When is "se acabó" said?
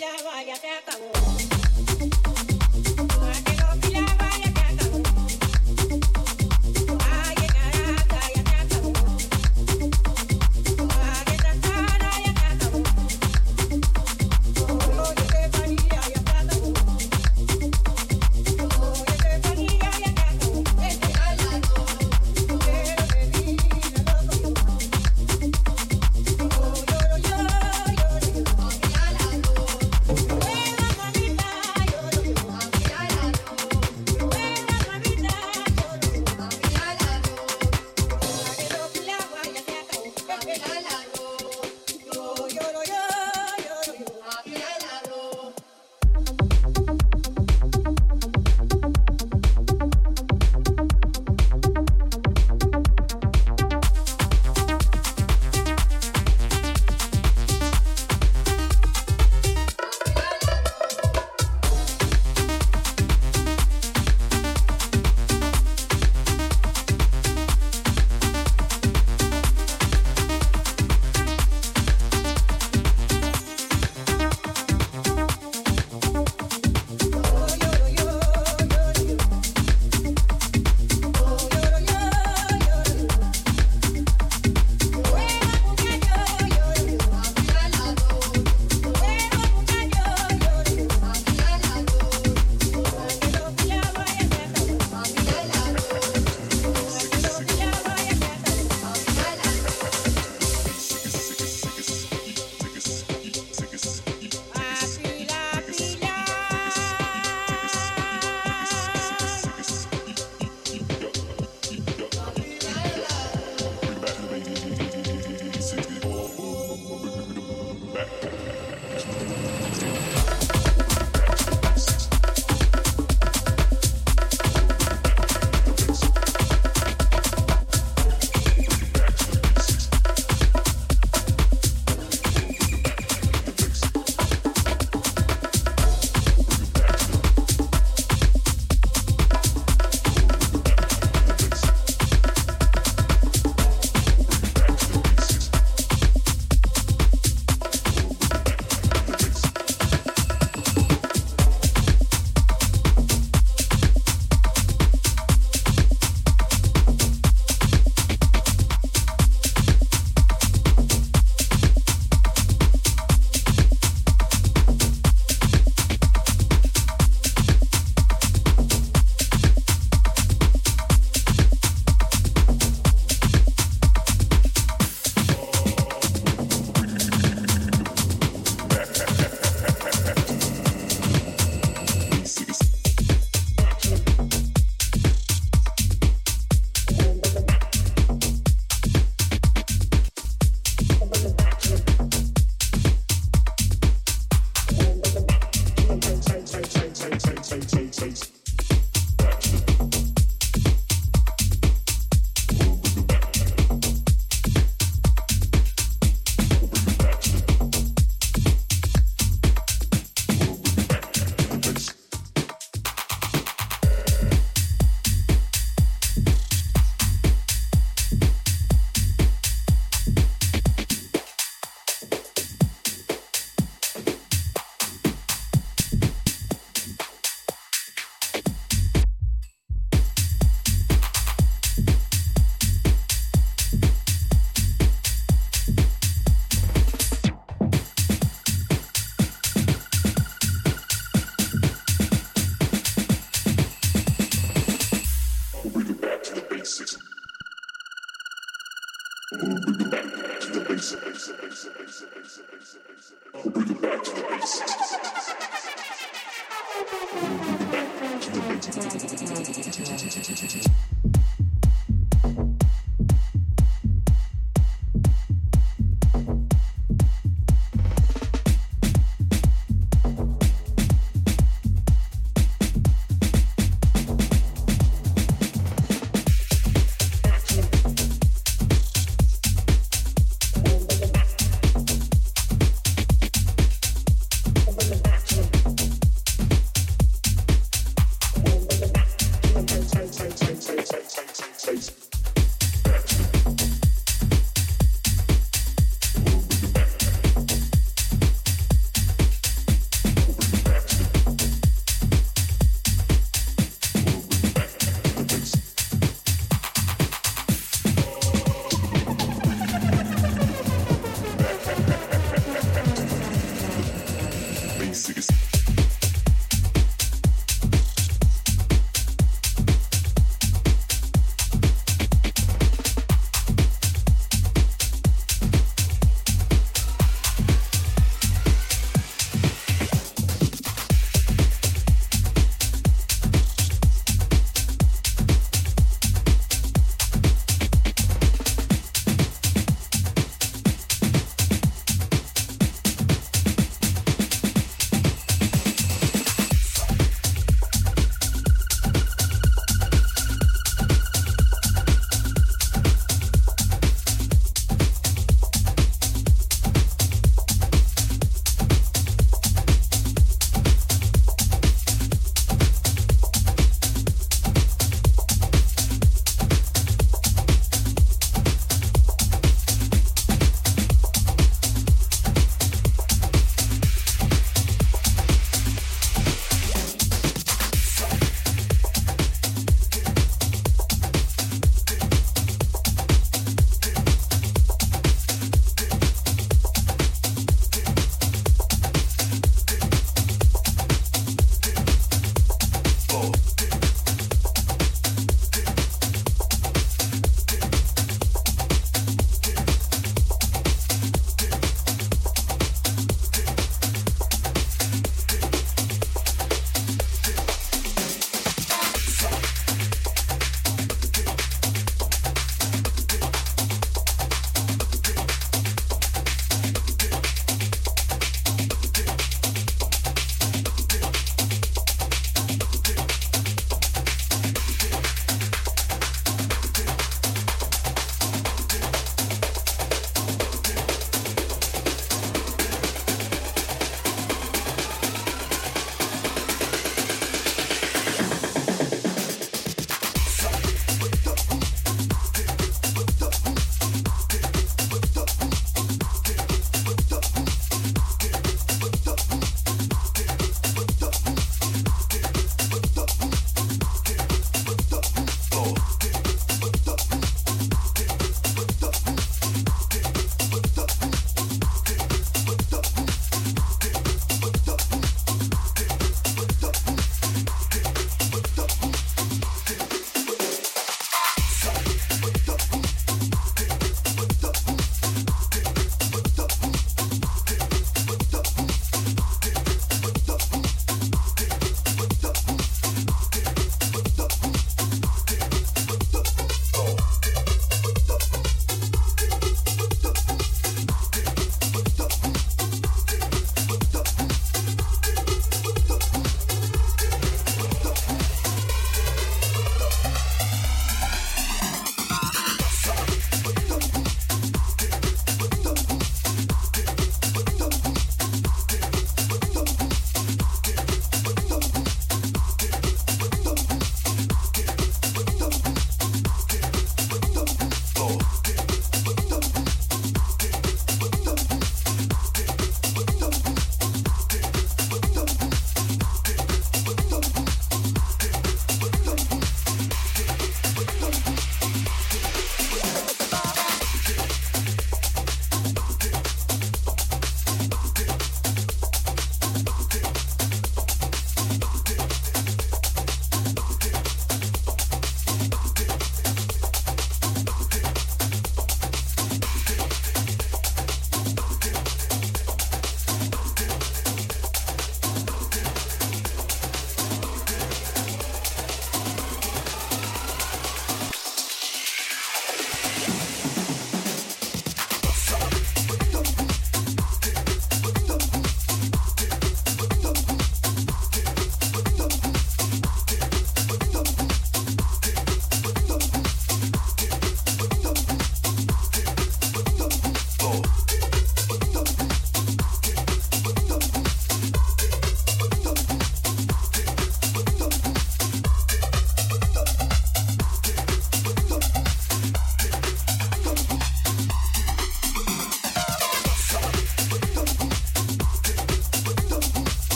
0.56-1.59